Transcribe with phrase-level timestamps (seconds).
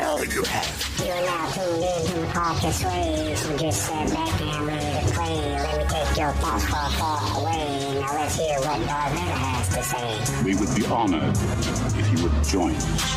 [0.00, 1.00] smell you have.
[1.04, 3.48] You are now tuned in to the podcast waves.
[3.48, 5.36] We just sat back and ready to play.
[5.52, 8.00] Let me take your thoughts far, far away.
[8.00, 10.44] Now let's hear what Darth Vader has to say.
[10.44, 11.36] We would be honored
[11.98, 13.16] if you would join us.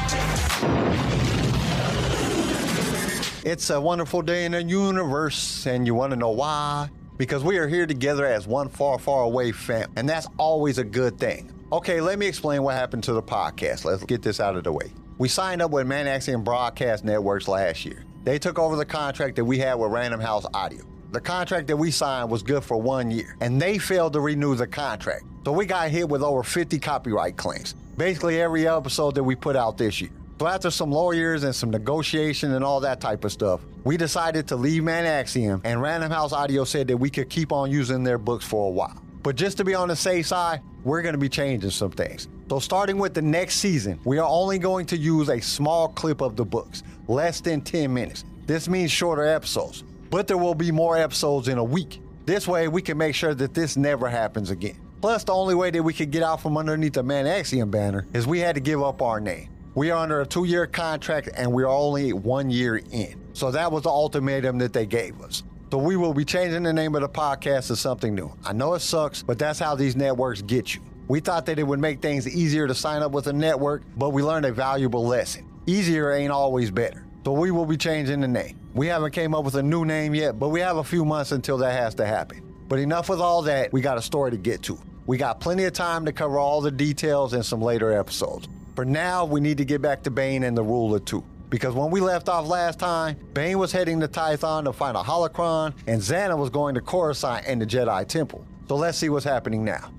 [3.46, 6.90] It's a wonderful day in the universe, and you want to know why?
[7.18, 10.84] Because we are here together as one far, far away fam, and that's always a
[10.84, 11.52] good thing.
[11.72, 13.84] Okay, let me explain what happened to the podcast.
[13.84, 14.92] Let's get this out of the way.
[15.24, 18.04] We signed up with Manaxian Broadcast Networks last year.
[18.26, 20.84] They took over the contract that we had with Random House Audio.
[21.14, 24.56] The contract that we signed was good for one year, and they failed to renew
[24.56, 25.24] the contract.
[25.46, 29.56] So we got hit with over 50 copyright claims, basically every episode that we put
[29.56, 30.12] out this year.
[30.42, 34.46] So after some lawyers and some negotiation and all that type of stuff, we decided
[34.50, 38.18] to leave Manaxium, and Random House Audio said that we could keep on using their
[38.18, 39.02] books for a while.
[39.24, 42.28] But just to be on the safe side, we're going to be changing some things.
[42.50, 46.22] So, starting with the next season, we are only going to use a small clip
[46.22, 48.26] of the books, less than 10 minutes.
[48.46, 52.02] This means shorter episodes, but there will be more episodes in a week.
[52.26, 54.78] This way, we can make sure that this never happens again.
[55.02, 58.28] Plus, the only way that we could get out from underneath the Manaxium banner is
[58.28, 59.50] we had to give up our name.
[59.76, 63.20] We are under a two year contract and we are only one year in.
[63.34, 65.44] So, that was the ultimatum that they gave us.
[65.72, 68.32] So we will be changing the name of the podcast to something new.
[68.46, 70.82] I know it sucks, but that's how these networks get you.
[71.08, 74.12] We thought that it would make things easier to sign up with a network, but
[74.12, 75.48] we learned a valuable lesson.
[75.66, 77.06] Easier ain't always better.
[77.26, 78.60] So we will be changing the name.
[78.74, 81.32] We haven't came up with a new name yet, but we have a few months
[81.32, 82.42] until that has to happen.
[82.68, 84.80] But enough with all that, we got a story to get to.
[85.06, 88.48] We got plenty of time to cover all the details in some later episodes.
[88.76, 91.24] For now, we need to get back to Bane and the Rule of Two
[91.54, 95.04] because when we left off last time, Bane was heading to Tython to find a
[95.04, 98.44] holocron, and Zannah was going to Coruscant and the Jedi Temple.
[98.68, 99.92] So let's see what's happening now.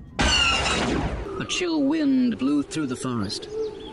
[1.41, 3.49] A chill wind blew through the forest,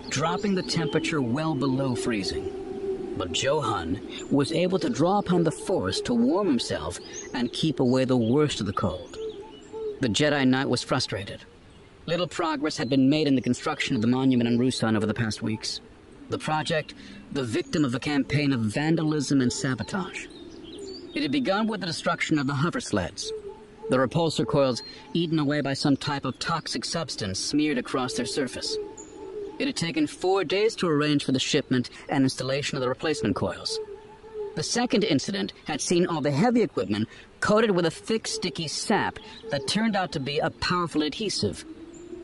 [0.09, 3.16] dropping the temperature well below freezing.
[3.17, 4.00] But Johun
[4.31, 7.00] was able to draw upon the forest to warm himself
[7.34, 9.18] and keep away the worst of the cold.
[10.01, 11.41] The Jedi Knight was frustrated.
[12.06, 15.13] Little progress had been made in the construction of the monument on Ruusan over the
[15.13, 15.81] past weeks.
[16.30, 16.94] The project,
[17.31, 20.28] the victim of a campaign of vandalism and sabotage.
[21.16, 23.34] It had begun with the destruction of the hover sleds,
[23.91, 24.81] the repulsor coils
[25.13, 28.78] eaten away by some type of toxic substance smeared across their surface.
[29.59, 33.35] It had taken four days to arrange for the shipment and installation of the replacement
[33.35, 33.78] coils.
[34.56, 37.09] The second incident had seen all the heavy equipment
[37.41, 39.19] coated with a thick, sticky sap
[39.50, 41.66] that turned out to be a powerful adhesive.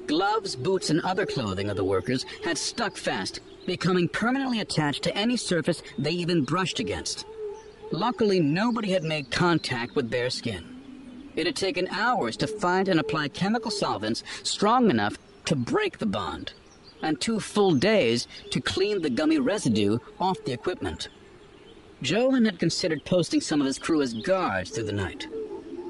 [0.08, 5.18] Gloves, boots, and other clothing of the workers had stuck fast, becoming permanently attached to
[5.18, 7.26] any surface they even brushed against.
[7.92, 10.77] Luckily, nobody had made contact with bare skin.
[11.38, 16.08] It had taken hours to find and apply chemical solvents strong enough to break the
[16.08, 16.54] bond,
[17.04, 21.10] and two full days to clean the gummy residue off the equipment.
[22.02, 25.28] Johun had considered posting some of his crew as guards through the night,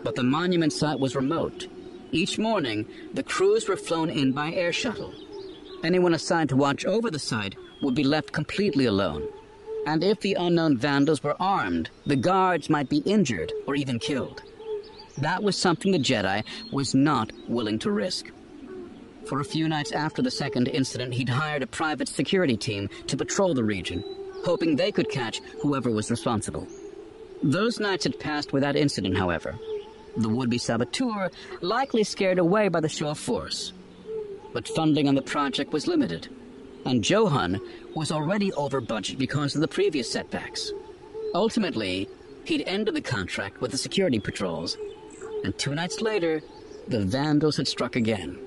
[0.03, 1.67] but the monument site was remote.
[2.11, 5.13] Each morning, the crews were flown in by air shuttle.
[5.81, 9.25] Anyone assigned to watch over the site would be left completely alone.
[9.85, 14.41] And if the unknown vandals were armed, the guards might be injured or even killed.
[15.19, 18.31] That was something the Jedi was not willing to risk.
[19.25, 23.17] For a few nights after the second incident, he'd hired a private security team to
[23.17, 24.03] patrol the region,
[24.45, 26.67] hoping they could catch whoever was responsible.
[27.43, 29.55] Those nights had passed without incident, however.
[30.15, 31.29] The would-be saboteur
[31.61, 33.73] likely scared away by the show of force.
[34.53, 36.29] But funding on the project was limited,
[36.85, 37.59] and Johun
[37.93, 40.71] was already over budget because of the previous setbacks.
[41.35, 42.07] Ultimately,
[42.45, 44.77] he'd ended the contract with the security patrols,
[45.43, 46.41] and two nights later,
[46.87, 48.39] the Vandals had struck again.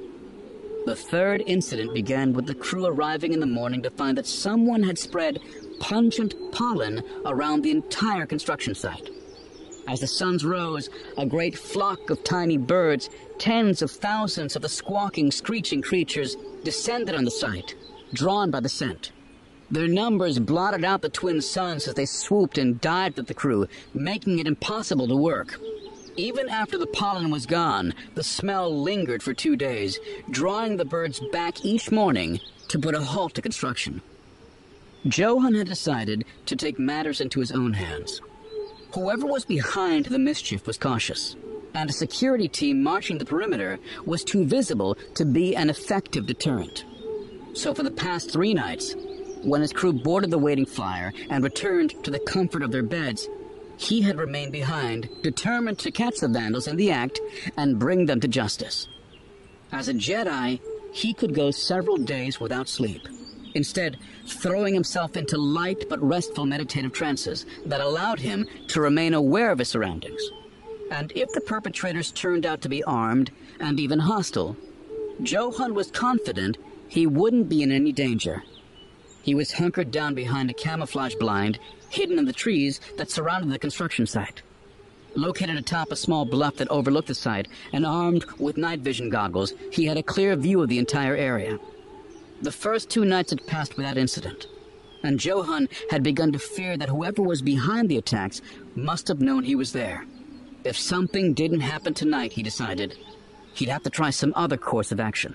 [0.87, 4.83] The third incident began with the crew arriving in the morning to find that someone
[4.83, 5.39] had spread
[5.79, 9.11] pungent pollen around the entire construction site.
[9.87, 14.69] As the suns rose, a great flock of tiny birds, tens of thousands of the
[14.69, 17.75] squawking, screeching creatures, descended on the site,
[18.15, 19.13] drawn by the scent.
[19.71, 23.69] Their numbers blotted out the twin suns as they swooped and dived at the crew,
[23.95, 25.61] making it impossible to work.
[26.17, 29.99] Even after the pollen was gone, the smell lingered for two days,
[30.31, 34.03] drawing the birds back each morning to put a halt to construction.
[35.07, 38.21] Johun had decided to take matters into his own hands.
[38.95, 41.37] Whoever was behind the mischief was cautious,
[41.75, 46.85] and a security team marching the perimeter was too visible to be an effective deterrent.
[47.55, 48.95] So for the past three nights,
[49.43, 53.29] when his crew boarded the waiting flyer and returned to the comfort of their beds,
[53.81, 57.19] he had remained behind, determined to catch the vandals in the act
[57.57, 58.87] and bring them to justice.
[59.73, 60.61] As a Jedi,
[60.93, 63.09] he could go several days without sleep,
[63.55, 63.97] instead,
[64.27, 69.59] throwing himself into light but restful meditative trances that allowed him to remain aware of
[69.59, 70.21] his surroundings.
[70.91, 73.31] And if the perpetrators turned out to be armed
[73.61, 74.59] and even hostile,
[75.23, 78.43] Johun was confident he wouldn't be in any danger.
[79.23, 81.59] He was hunkered down behind a camouflage blind
[81.91, 84.43] hidden in the trees that surrounded the construction site.
[85.15, 89.53] Located atop a small bluff that overlooked the site and armed with night vision goggles,
[89.73, 91.59] he had a clear view of the entire area.
[92.43, 94.47] The first two nights had passed without incident,
[95.03, 98.41] and Johun had begun to fear that whoever was behind the attacks
[98.75, 100.07] must have known he was there.
[100.65, 102.97] If something didn't happen tonight, he decided,
[103.55, 105.35] he'd have to try some other course of action.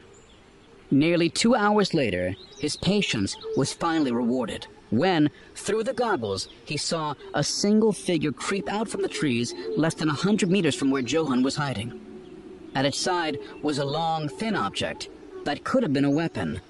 [0.91, 7.15] Nearly two hours later, his patience was finally rewarded when, through the goggles, he saw
[7.33, 11.01] a single figure creep out from the trees less than a hundred meters from where
[11.01, 11.99] Johun was hiding.
[12.75, 15.09] At its side was a long, thin object
[15.43, 16.61] that could have been a weapon,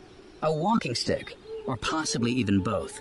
[0.41, 1.35] a walking stick,
[1.65, 2.99] or possibly even both.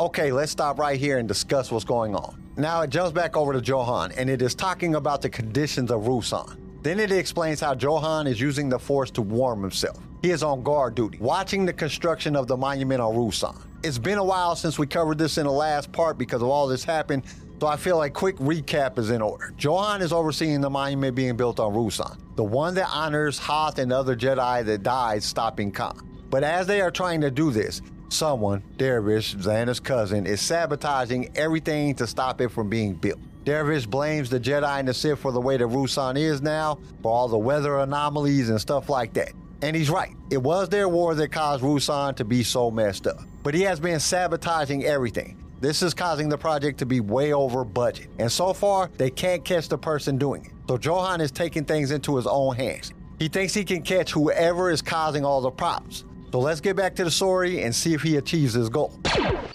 [0.00, 2.42] Okay, let's stop right here and discuss what's going on.
[2.56, 6.02] Now it jumps back over to Johun, and it is talking about the conditions of
[6.02, 6.56] Ruusan.
[6.82, 9.98] Then it explains how Johun is using the force to warm himself.
[10.22, 13.56] He is on guard duty, watching the construction of the monument on Ruusan.
[13.84, 16.66] It's been a while since we covered this in the last part because of all
[16.66, 17.22] this happened,
[17.60, 19.54] so I feel like quick recap is in order.
[19.56, 23.92] Johun is overseeing the monument being built on Ruusan, the one that honors Hoth and
[23.92, 26.04] other Jedi that died stopping Kaan.
[26.30, 31.94] But as they are trying to do this, someone, Dervish, Zannah's cousin, is sabotaging everything
[31.94, 33.20] to stop it from being built.
[33.44, 37.12] Dervish blames the Jedi and the Sith for the way that Ruusan is now, for
[37.12, 39.32] all the weather anomalies and stuff like that.
[39.62, 40.14] And he's right.
[40.30, 43.20] It was their war that caused Ruusan to be so messed up.
[43.42, 45.42] But he has been sabotaging everything.
[45.60, 48.08] This is causing the project to be way over budget.
[48.20, 50.52] And so far, they can't catch the person doing it.
[50.68, 52.92] So Johun is taking things into his own hands.
[53.18, 56.04] He thinks he can catch whoever is causing all the problems.
[56.30, 58.90] So let's get back to the story and see if he achieves his goal.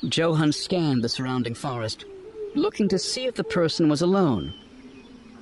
[0.03, 2.03] Johun scanned the surrounding forest,
[2.55, 4.53] looking to see if the person was alone.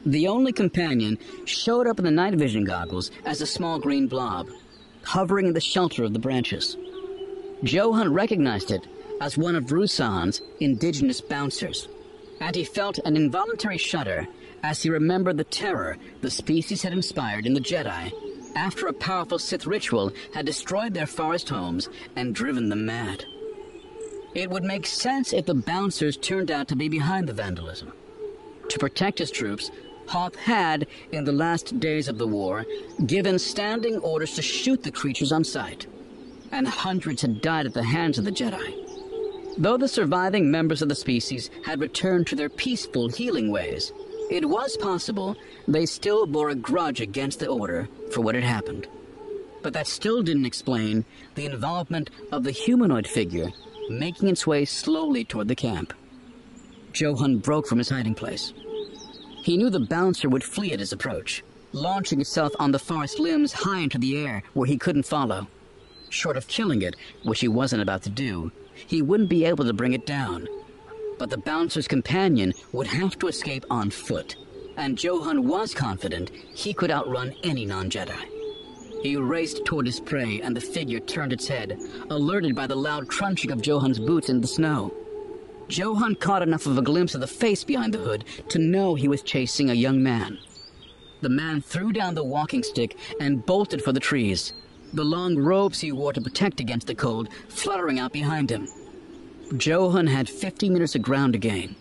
[0.05, 4.49] The only companion showed up in the night vision goggles as a small green blob,
[5.03, 6.75] hovering in the shelter of the branches.
[7.63, 8.87] Johun recognized it
[9.19, 11.87] as one of Ruusan's indigenous bouncers,
[12.39, 14.27] and he felt an involuntary shudder
[14.63, 18.11] as he remembered the terror the species had inspired in the Jedi
[18.55, 23.23] after a powerful Sith ritual had destroyed their forest homes and driven them mad.
[24.33, 27.93] It would make sense if the bouncers turned out to be behind the vandalism.
[28.69, 29.69] To protect his troops,
[30.11, 32.65] Hoth had, in the last days of the war,
[33.05, 35.87] given standing orders to shoot the creatures on sight,
[36.51, 38.75] and hundreds had died at the hands of the Jedi.
[39.57, 43.93] Though the surviving members of the species had returned to their peaceful, healing ways,
[44.29, 48.89] it was possible they still bore a grudge against the Order for what had happened.
[49.61, 51.05] But that still didn't explain
[51.35, 53.51] the involvement of the humanoid figure
[53.89, 55.93] making its way slowly toward the camp.
[56.91, 58.53] Johun broke from his hiding place.
[59.43, 61.43] He knew the bouncer would flee at his approach,
[61.73, 65.47] launching itself on the forest limbs high into the air where he couldn't follow.
[66.09, 69.73] Short of killing it, which he wasn't about to do, he wouldn't be able to
[69.73, 70.47] bring it down.
[71.17, 74.35] But the bouncer's companion would have to escape on foot,
[74.77, 78.25] and Johun was confident he could outrun any non Jedi.
[79.01, 81.79] He raced toward his prey, and the figure turned its head,
[82.11, 84.93] alerted by the loud crunching of Johun's boots in the snow.
[85.71, 89.07] Johun caught enough of a glimpse of the face behind the hood to know he
[89.07, 90.37] was chasing a young man.
[91.21, 94.51] The man threw down the walking stick and bolted for the trees,
[94.91, 98.67] the long robes he wore to protect against the cold fluttering out behind him.
[99.55, 101.77] Johun had 50 meters of ground to gain.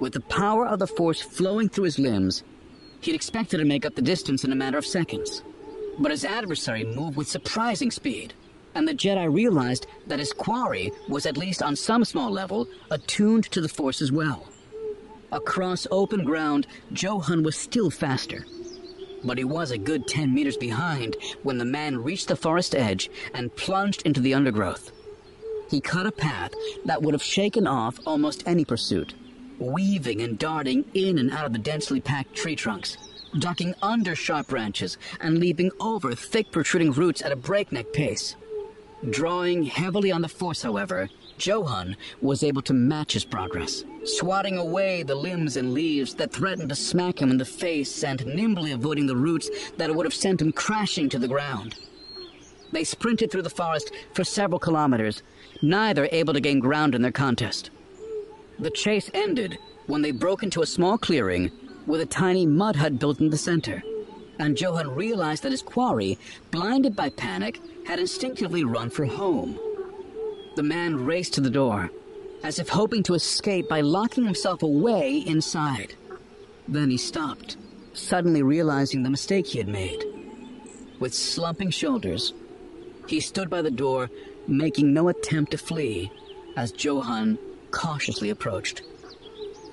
[0.00, 2.44] With the power of the force flowing through his limbs,
[3.02, 5.42] he'd expected to make up the distance in a matter of seconds.
[5.98, 8.32] But his adversary moved with surprising speed
[8.74, 13.44] and the Jedi realized that his quarry was at least on some small level attuned
[13.52, 14.46] to the Force as well.
[15.32, 18.44] Across open ground, Johun was still faster.
[19.24, 23.10] But he was a good 10 meters behind when the man reached the forest edge
[23.32, 24.92] and plunged into the undergrowth.
[25.70, 26.52] He cut a path
[26.84, 29.14] that would have shaken off almost any pursuit,
[29.58, 32.96] weaving and darting in and out of the densely packed tree trunks,
[33.38, 38.36] ducking under sharp branches and leaping over thick protruding roots at a breakneck pace.
[39.10, 45.02] Drawing heavily on the force, however, Johun was able to match his progress, swatting away
[45.02, 49.06] the limbs and leaves that threatened to smack him in the face and nimbly avoiding
[49.06, 51.74] the roots that would have sent him crashing to the ground.
[52.72, 55.22] They sprinted through the forest for several kilometers,
[55.60, 57.70] neither able to gain ground in their contest.
[58.58, 61.50] The chase ended when they broke into a small clearing
[61.86, 63.82] with a tiny mud hut built in the center,
[64.38, 66.18] and Johun realized that his quarry,
[66.50, 69.58] blinded by panic, had instinctively run for home.
[70.56, 71.90] The man raced to the door,
[72.42, 75.94] as if hoping to escape by locking himself away inside.
[76.68, 77.56] Then he stopped,
[77.92, 80.04] suddenly realizing the mistake he had made.
[80.98, 82.32] With slumping shoulders,
[83.06, 84.10] he stood by the door,
[84.46, 86.10] making no attempt to flee,
[86.56, 87.38] as Johun
[87.70, 88.82] cautiously approached.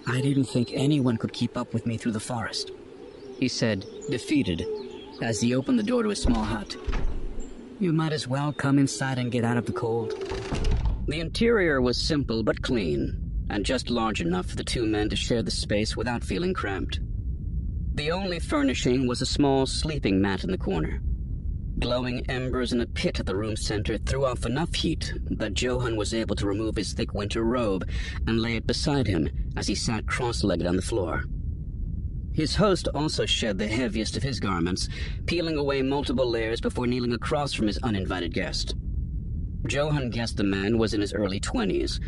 [0.07, 2.71] I didn't think anyone could keep up with me through the forest,
[3.41, 4.67] he said, defeated,
[5.19, 6.77] as he opened the door to a small hut.
[7.79, 10.11] You might as well come inside and get out of the cold.
[11.07, 15.15] The interior was simple but clean, and just large enough for the two men to
[15.15, 16.99] share the space without feeling cramped.
[17.95, 21.01] The only furnishing was a small sleeping mat in the corner.
[21.79, 25.95] Glowing embers in a pit at the room's center threw off enough heat that Johun
[25.95, 27.89] was able to remove his thick winter robe
[28.27, 31.23] and lay it beside him as he sat cross-legged on the floor.
[32.33, 34.87] His host also shed the heaviest of his garments,
[35.25, 38.75] peeling away multiple layers before kneeling across from his uninvited guest.
[39.67, 41.99] Johun guessed the man was in his early twenties,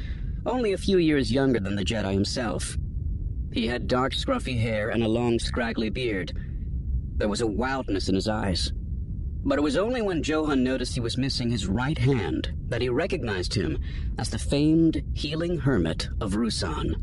[0.46, 2.77] only a few years younger than the Jedi himself.
[3.51, 6.34] He had dark, scruffy hair and a long, scraggly beard.
[7.18, 8.72] There was a wildness in his eyes.
[9.46, 12.89] But it was only when Johun noticed he was missing his right hand that he
[12.89, 13.77] recognized him
[14.18, 16.96] as the famed healing hermit of Ruusan.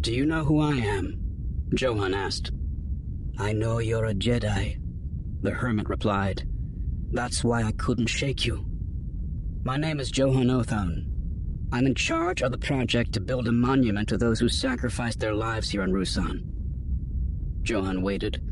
[0.00, 1.21] Do you know who I am?
[1.74, 2.52] Johun asked.
[3.38, 4.78] I know you're a Jedi,
[5.40, 6.42] the hermit replied.
[7.12, 8.66] That's why I couldn't shake you.
[9.64, 11.06] My name is Johun Othone.
[11.72, 15.34] I'm in charge of the project to build a monument to those who sacrificed their
[15.34, 16.42] lives here on Ruusan.
[17.62, 18.42] Johun waited,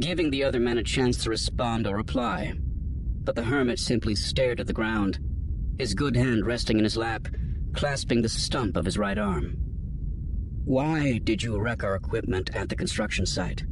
[0.00, 2.54] giving the other men a chance to respond or reply.
[3.22, 5.20] But the hermit simply stared at the ground,
[5.78, 7.28] his good hand resting in his lap,
[7.74, 9.65] clasping the stump of his right arm.
[10.66, 13.64] Why did you wreck our equipment at the construction site?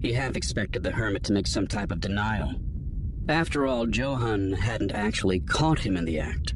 [0.00, 2.54] He half expected the hermit to make some type of denial,
[3.28, 6.54] after all, Johun hadn't actually caught him in the act,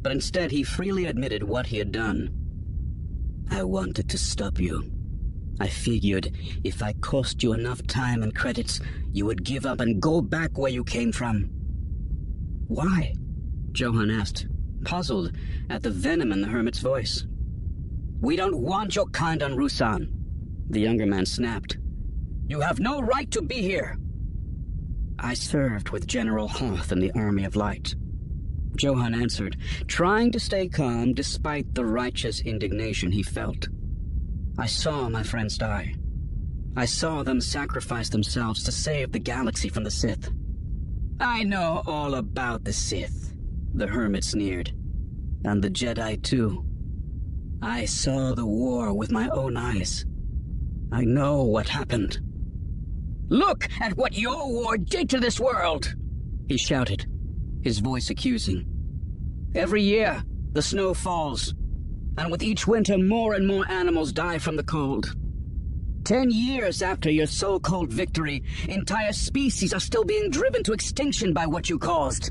[0.00, 2.30] but instead he freely admitted what he had done.
[3.50, 4.90] I wanted to stop you.
[5.60, 6.32] I figured
[6.64, 8.80] if I cost you enough time and credits,
[9.12, 11.50] you would give up and go back where you came from.
[12.68, 13.14] Why?
[13.72, 14.46] Johun asked,
[14.84, 15.32] puzzled
[15.68, 17.26] at the venom in the hermit's voice.
[18.20, 20.08] We don't want your kind on Ruusan,
[20.70, 21.78] the younger man snapped.
[22.48, 23.96] You have no right to be here.
[25.18, 27.94] I served with General Hoth in the Army of Light.
[28.76, 29.56] Johun answered,
[29.86, 33.68] trying to stay calm despite the righteous indignation he felt.
[34.58, 35.94] I saw my friends die.
[36.76, 40.30] I saw them sacrifice themselves to save the galaxy from the Sith.
[41.20, 43.34] I know all about the Sith,
[43.74, 44.72] the hermit sneered.
[45.44, 46.67] And the Jedi, too.
[47.60, 50.04] I saw the war with my own eyes.
[50.92, 52.20] I know what happened.
[53.28, 55.94] Look at what your war did to this world!
[56.46, 57.06] He shouted,
[57.62, 58.64] his voice accusing.
[59.54, 60.22] Every year,
[60.52, 61.54] the snow falls,
[62.16, 65.14] and with each winter, more and more animals die from the cold.
[66.04, 71.46] Ten years after your so-called victory, entire species are still being driven to extinction by
[71.46, 72.30] what you caused.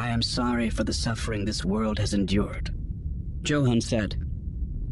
[0.00, 2.74] I am sorry for the suffering this world has endured,
[3.42, 4.16] Johun said.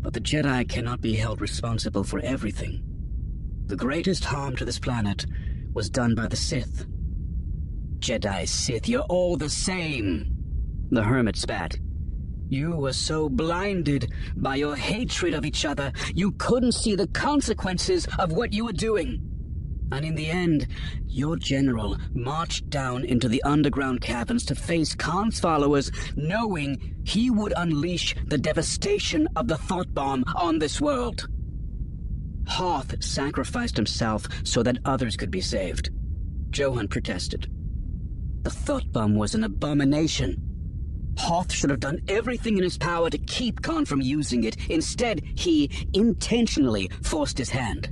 [0.02, 2.82] But the Jedi cannot be held responsible for everything.
[3.68, 5.24] The greatest harm to this planet
[5.72, 6.86] was done by the Sith.
[8.00, 10.26] Jedi, Sith, you're all the same,
[10.90, 11.78] the hermit spat.
[12.50, 18.06] You were so blinded by your hatred of each other, you couldn't see the consequences
[18.18, 19.27] of what you were doing.
[19.90, 20.66] And in the end,
[21.06, 27.54] your general marched down into the underground caverns to face Kaan's followers, knowing he would
[27.56, 31.26] unleash the devastation of the thought bomb on this world.
[32.46, 35.90] Hoth sacrificed himself so that others could be saved.
[36.50, 37.50] Johun protested.
[38.42, 40.42] The thought bomb was an abomination.
[41.18, 44.56] Hoth should have done everything in his power to keep Kaan from using it.
[44.70, 47.90] Instead, he intentionally forced his hand.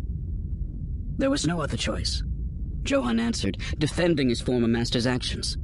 [1.19, 2.23] There was no other choice.
[2.83, 5.57] Johun answered, defending his former master's actions.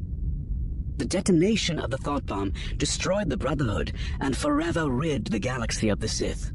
[0.96, 6.00] The detonation of the thought bomb destroyed the Brotherhood and forever rid the galaxy of
[6.00, 6.52] the Sith.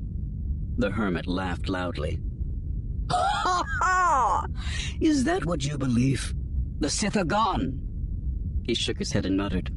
[0.77, 2.19] The hermit laughed loudly.
[3.09, 4.45] Ha ha!
[4.99, 6.33] Is that what you believe?
[6.79, 7.79] The Sith are gone.
[8.63, 9.71] He shook his head and muttered.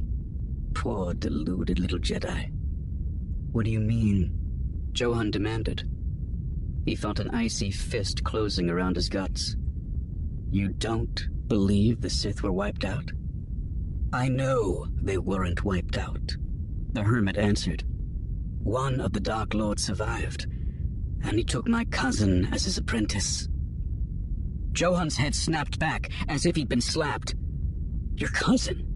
[0.73, 2.51] Poor, deluded little Jedi.
[3.51, 4.31] What do you mean?
[4.93, 5.89] Johun demanded.
[6.85, 9.55] He felt an icy fist closing around his guts.
[10.49, 13.11] You don't believe the Sith were wiped out?
[14.11, 16.35] I know they weren't wiped out,
[16.91, 17.83] the hermit answered.
[18.63, 20.47] One of the Dark Lords survived,
[21.23, 23.47] and he took my cousin as his apprentice.
[24.73, 27.35] Johun's head snapped back as if he'd been slapped.
[28.15, 28.87] Your cousin?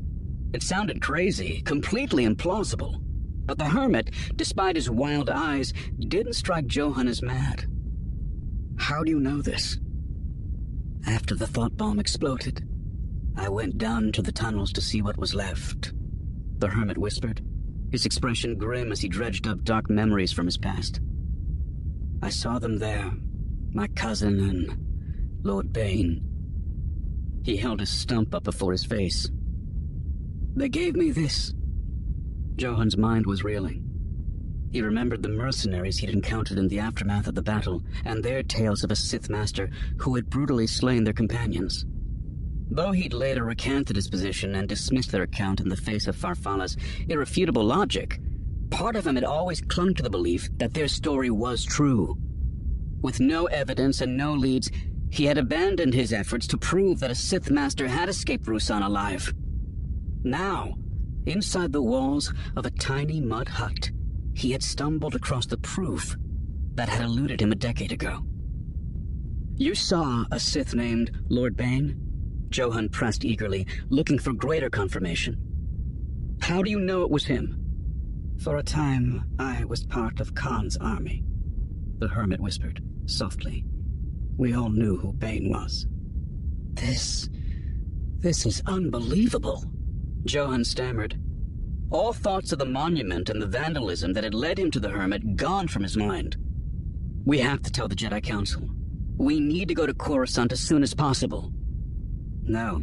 [0.54, 3.02] It sounded crazy, completely implausible.
[3.46, 7.66] But the hermit, despite his wild eyes, didn't strike Johun as mad.
[8.78, 9.78] How do you know this?
[11.08, 12.68] After the thought bomb exploded,
[13.38, 15.94] I went down to the tunnels to see what was left.
[16.60, 17.42] The hermit whispered,
[17.92, 21.00] his expression grim as he dredged up dark memories from his past.
[22.22, 23.12] I saw them there,
[23.74, 26.22] my cousin and Lord Bane.
[27.44, 29.30] He held his stump up before his face.
[30.56, 31.54] They gave me this.
[32.56, 33.85] Johun's mind was reeling.
[34.76, 38.84] He remembered the mercenaries he'd encountered in the aftermath of the battle, and their tales
[38.84, 41.86] of a Sith master who had brutally slain their companions.
[42.70, 46.76] Though he'd later recanted his position and dismissed their account in the face of Farfalla's
[47.08, 48.20] irrefutable logic,
[48.70, 52.18] part of him had always clung to the belief that their story was true.
[53.02, 54.70] With no evidence and no leads,
[55.10, 59.34] he had abandoned his efforts to prove that a Sith master had escaped Ruusan alive.
[60.26, 60.74] Now,
[61.26, 63.92] inside the walls of a tiny mud hut,
[64.36, 66.16] he had stumbled across the proof
[66.76, 68.24] that had eluded him a decade ago.
[69.56, 71.96] You saw a Sith named Lord Bane?
[72.50, 75.38] Johun pressed eagerly, looking for greater confirmation.
[76.42, 77.62] How do you know it was him?
[78.44, 81.24] For a time, I was part of Kaan's army,
[82.00, 83.66] the hermit whispered, softly.
[84.38, 85.88] We all knew who Bane was.
[86.74, 87.30] This.
[88.18, 89.64] this is unbelievable.
[90.26, 91.18] Johun stammered.
[91.92, 95.36] All thoughts of the monument and the vandalism that had led him to the hermit
[95.36, 96.38] gone from his mind.
[97.26, 98.70] We have to tell the Jedi Council.
[99.18, 101.52] We need to go to Coruscant as soon as possible.
[102.44, 102.82] No.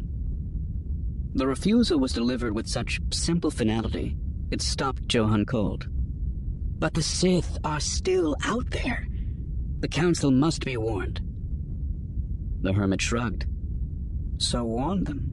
[1.35, 4.17] The refusal was delivered with such simple finality,
[4.51, 5.89] it stopped Johun cold.
[6.79, 9.07] But the Sith are still out there.
[9.81, 11.21] The Council must be warned.
[12.61, 13.47] The hermit shrugged.
[14.37, 15.33] So warn them.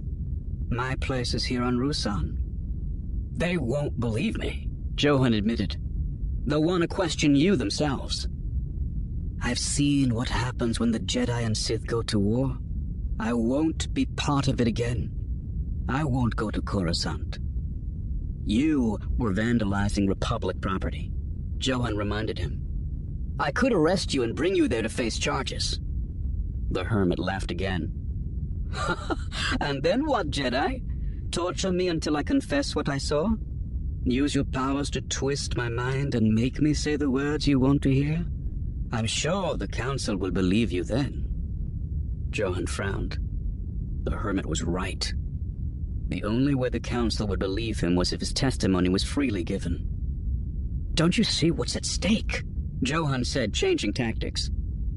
[0.70, 2.39] My place is here on Ruusan.
[3.40, 5.78] They won't believe me, Johun admitted.
[6.46, 8.28] They'll want to question you themselves.
[9.42, 12.58] I've seen what happens when the Jedi and Sith go to war.
[13.18, 15.14] I won't be part of it again.
[15.88, 17.40] I won't go to Coruscant.
[18.44, 21.14] You were vandalizing Republic property,
[21.60, 22.62] Johun reminded him.
[23.40, 25.80] I could arrest you and bring you there to face charges.
[26.72, 27.94] The hermit laughed again.
[29.62, 30.84] and then what, Jedi?
[31.32, 33.30] Torture me until I confess what I saw?
[34.04, 37.84] Use your powers to twist my mind and make me say the words you want
[37.84, 38.26] to hear?
[38.92, 41.26] I'm sure the Council will believe you then.
[42.32, 43.20] Johun frowned.
[44.04, 45.14] The hermit was right.
[46.08, 49.88] The only way the Council would believe him was if his testimony was freely given.
[50.96, 52.44] Don't you see what's at stake?
[52.82, 54.50] Johun said, changing tactics.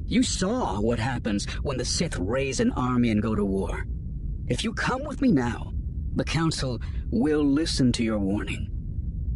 [0.06, 3.86] You saw what happens when the Sith raise an army and go to war.
[4.46, 5.71] If you come with me now,
[6.14, 8.68] the Council will listen to your warning.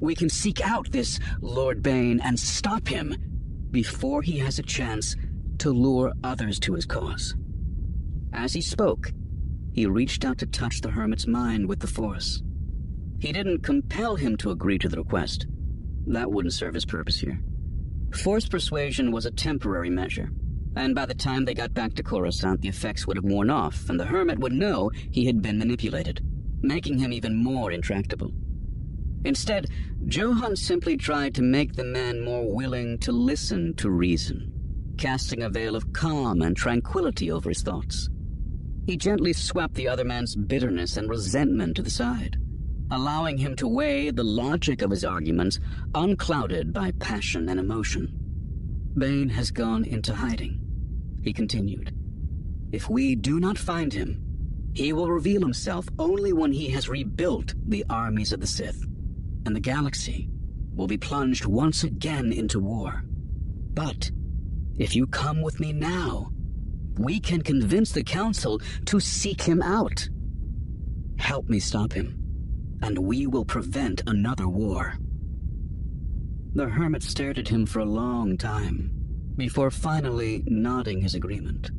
[0.01, 3.17] We can seek out this Lord Bane and stop him
[3.71, 5.17] before he has a chance
[5.59, 7.35] to lure others to his cause.
[8.33, 9.13] As he spoke,
[9.73, 12.43] he reached out to touch the hermit's mind with the Force.
[13.19, 15.47] He didn't compel him to agree to the request.
[16.07, 17.41] That wouldn't serve his purpose here.
[18.13, 20.31] Force persuasion was a temporary measure,
[20.77, 23.89] and by the time they got back to Coruscant, the effects would have worn off,
[23.89, 26.21] and the hermit would know he had been manipulated,
[26.67, 28.33] making him even more intractable.
[29.25, 29.67] Instead,
[30.07, 34.53] Johun simply tried to make the man more willing to listen to reason,
[34.99, 38.09] casting a veil of calm and tranquility over his thoughts.
[38.87, 42.37] He gently swept the other man's bitterness and resentment to the side,
[42.91, 45.59] allowing him to weigh the logic of his arguments
[45.95, 48.13] unclouded by passion and emotion.
[48.97, 50.67] Bane has gone into hiding
[51.27, 51.93] he continued.
[52.71, 54.23] If we do not find him,
[54.77, 58.85] he will reveal himself only when he has rebuilt the armies of the Sith,
[59.47, 60.29] and the galaxy
[60.75, 63.03] will be plunged once again into war.
[63.73, 64.11] But
[64.77, 66.31] if you come with me now,
[66.99, 70.11] we can convince the Council to seek him out.
[71.17, 74.99] Help me stop him, and we will prevent another war.
[76.53, 78.91] The hermit stared at him for a long time
[79.37, 81.71] before finally nodding his agreement.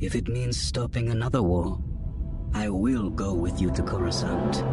[0.00, 1.82] If it means stopping another war,
[2.54, 4.64] I will go with you to Coruscant.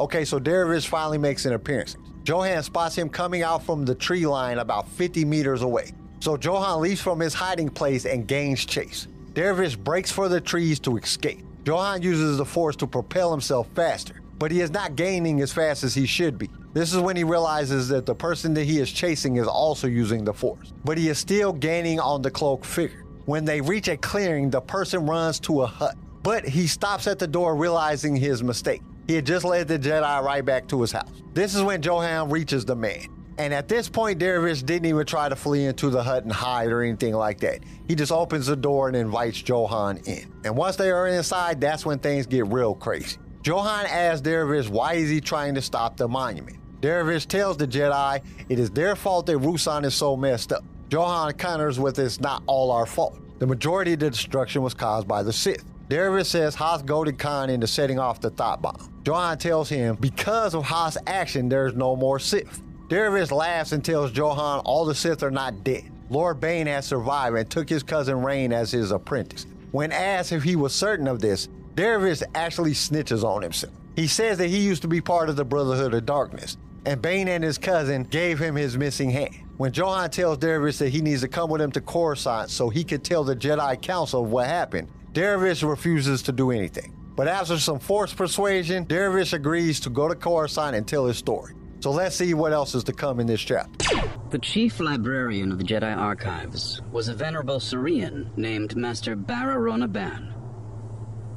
[0.00, 1.96] Okay, so Dervish finally makes an appearance.
[2.24, 5.92] Johun spots him coming out from the tree line about 50 meters away.
[6.20, 9.06] So Johun leaps from his hiding place and gains chase.
[9.34, 11.44] Dervish breaks for the trees to escape.
[11.64, 15.84] Johun uses the force to propel himself faster, but he is not gaining as fast
[15.84, 16.50] as he should be.
[16.72, 20.24] This is when he realizes that the person that he is chasing is also using
[20.24, 23.03] the force, but he is still gaining on the cloak figure.
[23.26, 27.18] When they reach a clearing, the person runs to a hut, but he stops at
[27.18, 28.82] the door realizing his mistake.
[29.06, 31.10] He had just led the Jedi right back to his house.
[31.32, 33.08] This is when Johun reaches the man.
[33.38, 36.68] And at this point, Dervish didn't even try to flee into the hut and hide
[36.68, 37.60] or anything like that.
[37.88, 40.30] He just opens the door and invites Johun in.
[40.44, 43.16] And once they are inside, that's when things get real crazy.
[43.42, 46.58] Johun asks Dervish why is he trying to stop the monument.
[46.80, 50.64] Dervish tells the Jedi it is their fault that Ruusan is so messed up.
[50.88, 53.18] Johun counters with it's not all our fault.
[53.38, 55.64] The majority of the destruction was caused by the Sith.
[55.88, 58.92] Dervish says Hoth goaded Kaan into setting off the thought bomb.
[59.02, 62.62] Johun tells him because of Hoth's action, there's no more Sith.
[62.88, 65.90] Dervish laughs and tells Johun all the Sith are not dead.
[66.10, 69.46] Lord Bane has survived and took his cousin Rain as his apprentice.
[69.72, 73.72] When asked if he was certain of this, Dervish actually snitches on himself.
[73.96, 77.28] He says that he used to be part of the Brotherhood of Darkness, and Bane
[77.28, 79.34] and his cousin gave him his missing hand.
[79.56, 82.84] When Johun tells Dervish that he needs to come with him to Coruscant so he
[82.84, 86.94] could tell the Jedi Council what happened, Dervish refuses to do anything.
[87.14, 91.54] But after some forced persuasion, Dervish agrees to go to Coruscant and tell his story.
[91.78, 93.86] So let's see what else is to come in this chapter.
[94.30, 100.34] The chief librarian of the Jedi Archives was a venerable Cerean named Master Bararona Ban.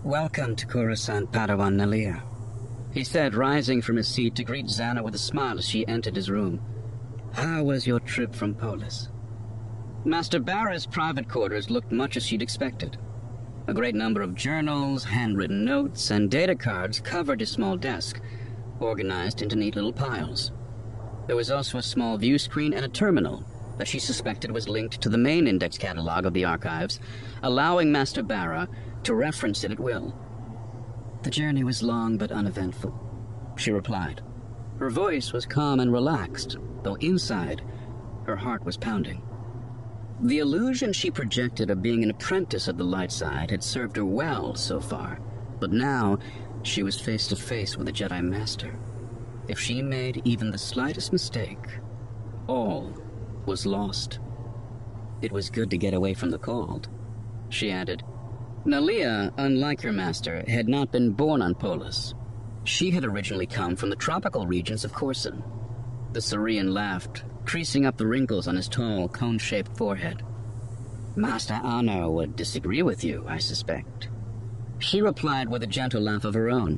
[0.04, 2.24] Welcome to Coruscant, Padawan Nalia,
[2.94, 6.16] he said, rising from his seat to greet Zannah with a smile as she entered
[6.16, 6.62] his room.
[7.34, 9.10] How was your trip from Polis?
[10.06, 12.98] Master Barra's private quarters looked much as she'd expected.
[13.68, 18.22] A great number of journals, handwritten notes, and data cards covered his small desk,
[18.80, 20.52] organized into neat little piles.
[21.28, 23.44] There was also a small view screen and a terminal
[23.78, 27.00] that she suspected was linked to the main index catalog of the archives,
[27.44, 28.68] allowing Master Barra
[29.04, 30.18] to reference it at will.
[31.28, 32.98] The journey was long but uneventful,
[33.58, 34.22] she replied.
[34.80, 37.62] Her voice was calm and relaxed, though inside,
[38.24, 39.22] her heart was pounding.
[40.22, 44.06] The illusion she projected of being an apprentice of the light side had served her
[44.06, 45.20] well so far,
[45.60, 46.18] but now
[46.64, 48.80] she was face to face with a Jedi Master.
[49.50, 51.82] If she made even the slightest mistake,
[52.48, 52.94] all
[53.46, 54.20] was lost.
[55.22, 56.88] It was good to get away from the cold,
[57.50, 58.02] she added.
[58.68, 62.14] Nalia, unlike her master, had not been born on Polis.
[62.66, 65.42] She had originally come from the tropical regions of Coruscant.
[66.12, 70.22] The Cerean laughed, creasing up the wrinkles on his tall, cone shaped forehead.
[71.16, 74.10] Master Anno would disagree with you, I suspect.
[74.80, 76.78] She replied with a gentle laugh of her own.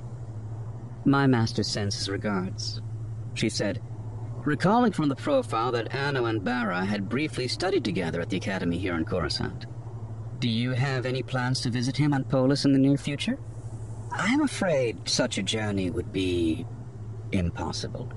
[1.06, 2.84] My master sends his regards,
[3.34, 3.82] she said,
[4.45, 8.78] recalling from the profile that Anno and Barra had briefly studied together at the academy
[8.78, 9.65] here in Coruscant.
[10.39, 13.38] Do you have any plans to visit him on Polis in the near future?
[14.12, 16.65] I am afraid such a journey would be
[17.34, 18.10] impossible,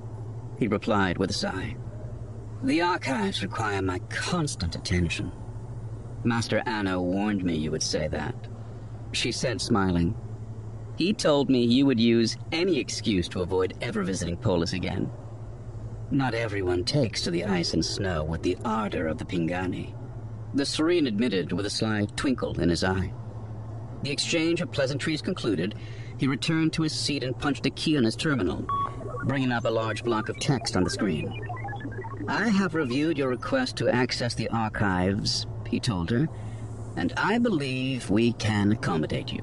[0.56, 1.76] he replied with a sigh.
[2.62, 5.32] The archives require my constant attention.
[6.22, 8.36] Master Anno warned me you would say that.
[9.10, 10.14] She said, smiling.
[10.96, 15.10] He told me you would use any excuse to avoid ever visiting Polis again.
[16.12, 19.94] Not everyone takes to the ice and snow with the ardor of the Pingani.
[20.54, 23.12] The Cerean admitted with a sly twinkle in his eye.
[24.02, 25.74] The exchange of pleasantries concluded,
[26.18, 28.66] he returned to his seat and punched a key on his terminal,
[29.24, 31.32] bringing up a large block of text on the screen.
[32.28, 36.28] I have reviewed your request to access the archives, he told her,
[36.96, 39.42] and I believe we can accommodate you.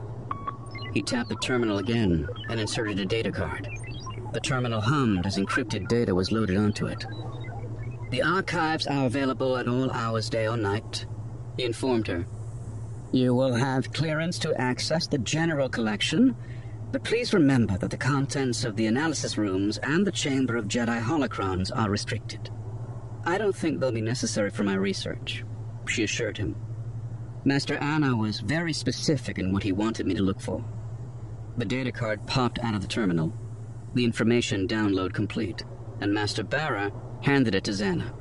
[0.94, 3.68] He tapped the terminal again and inserted a data card.
[4.34, 7.04] The terminal hummed as encrypted data was loaded onto it.
[8.10, 11.06] The archives are available at all hours, day or night,
[11.58, 12.26] he informed her.
[13.12, 16.36] You will have clearance to access the general collection,
[16.92, 21.02] but please remember that the contents of the analysis rooms and the Chamber of Jedi
[21.02, 22.50] holocrons are restricted.
[23.26, 25.44] I don't think they'll be necessary for my research,
[25.88, 26.56] she assured him.
[27.46, 30.64] Master Anno was very specific in what he wanted me to look for.
[31.58, 33.34] The data card popped out of the terminal,
[33.94, 35.64] the information download complete,
[36.00, 36.92] and Master Barra
[37.22, 38.14] handed it to Zannah.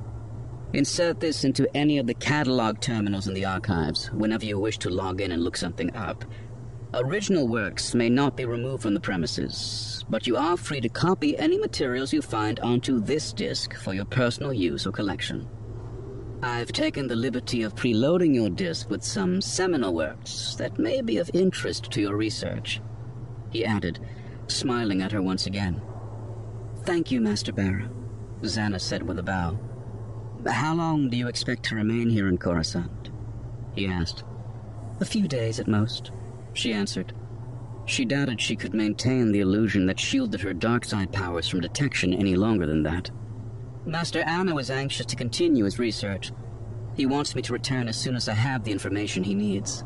[0.74, 4.90] Insert this into any of the catalog terminals in the archives whenever you wish to
[4.90, 6.24] log in and look something up.
[6.94, 11.36] Original works may not be removed from the premises, but you are free to copy
[11.38, 15.46] any materials you find onto this disk for your personal use or collection.
[16.42, 21.18] I've taken the liberty of preloading your disk with some seminal works that may be
[21.18, 22.80] of interest to your research,
[23.50, 23.98] he added,
[24.46, 25.82] smiling at her once again.
[26.84, 27.90] Thank you, Master Barra,
[28.42, 29.58] Zannah said with a bow.
[30.46, 33.10] How long do you expect to remain here in Coruscant?
[33.74, 34.24] He asked.
[35.00, 36.10] A few days at most,
[36.52, 37.12] she answered.
[37.86, 42.12] She doubted she could maintain the illusion that shielded her dark side powers from detection
[42.12, 43.10] any longer than that.
[43.86, 46.32] Master Anno is anxious to continue his research.
[46.94, 49.84] He wants me to return as soon as I have the information he needs.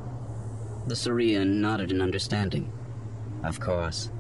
[0.86, 2.72] The Saurian nodded in understanding.
[3.44, 4.10] Of course.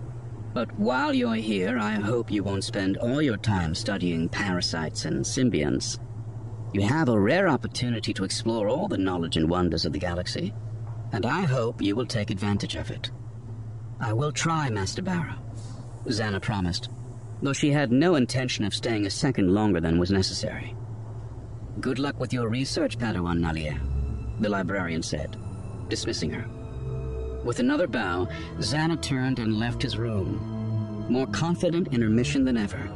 [0.54, 5.24] But while you're here, I hope you won't spend all your time studying parasites and
[5.24, 5.98] symbionts.
[6.74, 10.52] You have a rare opportunity to explore all the knowledge and wonders of the galaxy,
[11.12, 13.10] and I hope you will take advantage of it.
[14.00, 15.38] I will try, Master Barra,
[16.06, 16.90] Zannah promised,
[17.40, 20.74] though she had no intention of staying a second longer than was necessary.
[21.80, 23.80] Good luck with your research, Padawan Nalier,
[24.40, 25.36] the librarian said,
[25.88, 26.46] dismissing her.
[27.44, 28.28] With another bow,
[28.58, 32.88] Zannah turned and left his room, more confident in her mission than ever.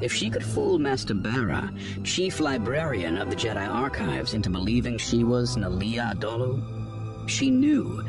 [0.00, 1.72] If she could fool Master Barra,
[2.04, 8.04] chief librarian of the Jedi Archives, into believing she was Nalia Adolu, she knew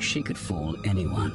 [0.00, 1.32] she could fool anyone.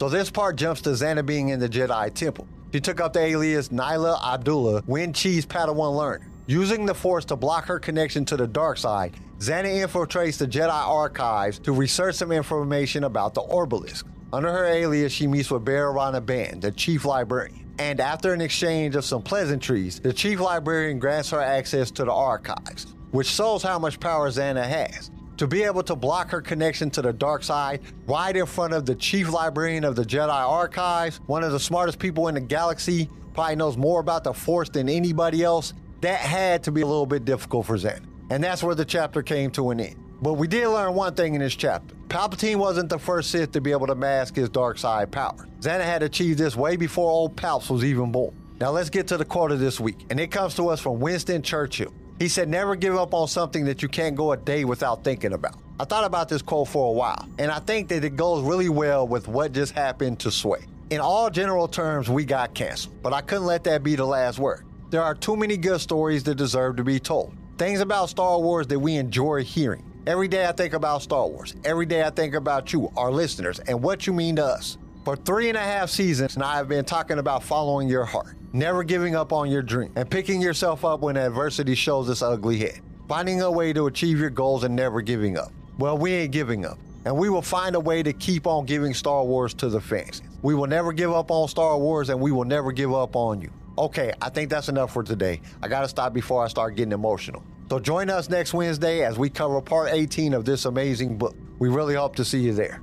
[0.00, 2.48] So this part jumps to Zannah being in the Jedi Temple.
[2.72, 6.26] She took up the alias Nyla Abdullah, Wind Chi's Padawan learner.
[6.46, 10.68] Using the Force to block her connection to the dark side, Zannah infiltrates the Jedi
[10.68, 14.04] archives to research some information about the Orbalisk.
[14.30, 17.64] Under her alias, she meets with Bararana Ban, the chief librarian.
[17.78, 22.12] And after an exchange of some pleasantries, the chief librarian grants her access to the
[22.12, 26.90] archives, which shows how much power Zannah has to be able to block her connection
[26.90, 31.20] to the dark side right in front of the chief librarian of the Jedi Archives,
[31.26, 34.88] one of the smartest people in the galaxy, probably knows more about the Force than
[34.88, 35.72] anybody else,
[36.04, 38.06] that had to be a little bit difficult for Zen.
[38.30, 39.96] And that's where the chapter came to an end.
[40.20, 41.94] But we did learn one thing in this chapter.
[42.08, 45.48] Palpatine wasn't the first Sith to be able to mask his dark side power.
[45.60, 48.34] Zannah had achieved this way before old Palps was even born.
[48.60, 51.00] Now let's get to the quote of this week, and it comes to us from
[51.00, 51.92] Winston Churchill.
[52.18, 55.32] He said, Never give up on something that you can't go a day without thinking
[55.32, 55.58] about.
[55.80, 58.68] I thought about this quote for a while, and I think that it goes really
[58.68, 60.60] well with what just happened to Sway.
[60.90, 64.38] In all general terms, we got canceled, but I couldn't let that be the last
[64.38, 64.64] word.
[64.94, 67.34] There are too many good stories that deserve to be told.
[67.58, 69.84] Things about Star Wars that we enjoy hearing.
[70.06, 71.56] Every day I think about Star Wars.
[71.64, 74.78] Every day I think about you, our listeners, and what you mean to us.
[75.04, 78.84] For three and a half seasons, now I've been talking about following your heart, never
[78.84, 82.78] giving up on your dream, and picking yourself up when adversity shows its ugly head,
[83.08, 85.50] finding a way to achieve your goals and never giving up.
[85.76, 88.94] Well, we ain't giving up, and we will find a way to keep on giving
[88.94, 90.22] Star Wars to the fans.
[90.42, 93.40] We will never give up on Star Wars, and we will never give up on
[93.40, 93.50] you.
[93.76, 95.40] Okay, I think that's enough for today.
[95.62, 97.42] I gotta stop before I start getting emotional.
[97.70, 101.34] So join us next Wednesday as we cover part 18 of this amazing book.
[101.58, 102.80] We really hope to see you there.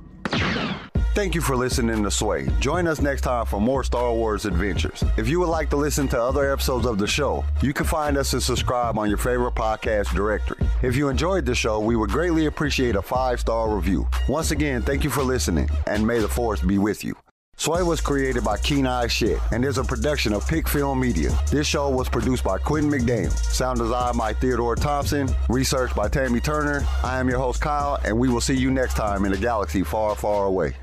[1.14, 2.48] Thank you for listening to Sway.
[2.58, 5.04] Join us next time for more Star Wars adventures.
[5.18, 8.16] If you would like to listen to other episodes of the show, you can find
[8.16, 10.66] us and subscribe on your favorite podcast directory.
[10.82, 14.08] If you enjoyed the show, we would greatly appreciate a five star review.
[14.26, 17.14] Once again, thank you for listening, and may the Force be with you.
[17.62, 21.30] Sway was created by Keen Eye Shit and is a production of Pick Film Media.
[21.48, 26.40] This show was produced by Quentin McDaniel, sound design by Theodore Thompson, research by Tammy
[26.40, 26.84] Turner.
[27.04, 29.84] I am your host Kyle, and we will see you next time in a galaxy
[29.84, 30.74] far, far away.